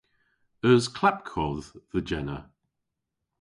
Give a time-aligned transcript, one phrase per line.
[0.69, 2.39] Eus klapkodh dhe Jenna?